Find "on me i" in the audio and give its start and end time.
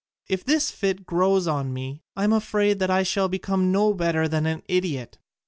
1.47-2.23